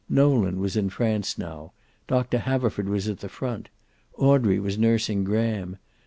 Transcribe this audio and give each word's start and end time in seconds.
Nolan 0.09 0.59
was 0.59 0.75
in 0.75 0.89
France 0.89 1.37
now. 1.37 1.73
Doctor 2.07 2.39
Haverford 2.39 2.89
was 2.89 3.07
at 3.07 3.19
the 3.19 3.29
front. 3.29 3.69
Audrey 4.17 4.59
was 4.59 4.75
nursing 4.75 5.23
Graham. 5.23 5.77